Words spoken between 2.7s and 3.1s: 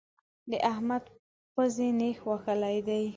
دی.